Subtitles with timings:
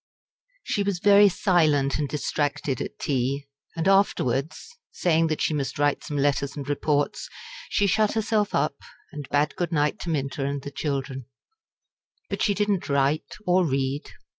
[0.63, 3.45] She was very silent and distracted at tea,
[3.77, 7.29] and afterwards saying that she must write some letters and reports
[7.69, 8.77] she shut herself up,
[9.11, 11.27] and bade good night to Minta and the children.
[12.31, 14.07] But she did not write or read.